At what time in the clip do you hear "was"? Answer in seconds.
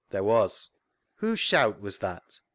0.23-0.71, 1.79-1.99